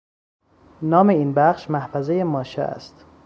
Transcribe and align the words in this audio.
نام 0.81 1.09
این 1.09 1.33
بخش، 1.33 1.69
محفظه 1.69 2.23
ماشه 2.23 2.61
است 2.61 3.05